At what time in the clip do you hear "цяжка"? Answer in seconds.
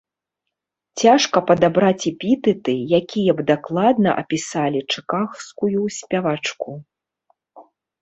1.01-1.37